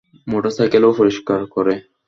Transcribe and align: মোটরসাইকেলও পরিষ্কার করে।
মোটরসাইকেলও 0.27 0.97
পরিষ্কার 0.99 1.39
করে। 1.53 1.73